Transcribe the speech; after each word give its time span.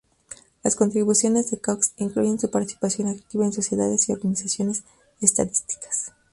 Las 0.63 0.75
contribuciones 0.75 1.51
de 1.51 1.59
Cox 1.59 1.93
incluyen 1.97 2.39
su 2.39 2.49
participación 2.49 3.07
activa 3.07 3.45
en 3.45 3.53
sociedades 3.53 4.09
y 4.09 4.13
organizaciones 4.13 4.83
estadísticas. 5.19 6.11